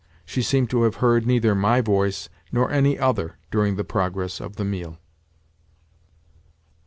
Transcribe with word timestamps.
She 0.25 0.41
seemed 0.41 0.71
to 0.71 0.81
have 0.81 0.95
heard 0.95 1.27
neither 1.27 1.53
my 1.53 1.79
voice 1.79 2.27
nor 2.51 2.71
any 2.71 2.97
other 2.97 3.37
during 3.51 3.75
the 3.75 3.83
progress 3.83 4.39
of 4.41 4.55
the 4.55 4.65
meal. 4.65 4.97